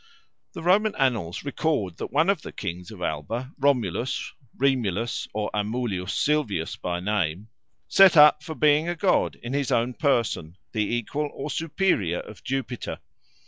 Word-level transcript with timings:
The 0.53 0.63
Roman 0.63 0.95
annals 0.95 1.45
record 1.45 1.97
that 1.97 2.11
one 2.11 2.27
of 2.27 2.41
the 2.41 2.51
kings 2.51 2.89
of 2.89 3.03
Alba, 3.03 3.51
Romulus, 3.59 4.33
Remulus, 4.57 5.27
or 5.31 5.51
Amulius 5.53 6.11
Silvius 6.11 6.75
by 6.75 6.99
name, 6.99 7.49
set 7.87 8.17
up 8.17 8.41
for 8.41 8.55
being 8.55 8.89
a 8.89 8.95
god 8.95 9.35
in 9.43 9.53
his 9.53 9.71
own 9.71 9.93
person, 9.93 10.57
the 10.71 10.91
equal 10.95 11.29
or 11.31 11.51
superior 11.51 12.21
of 12.21 12.43
Jupiter. 12.43 12.97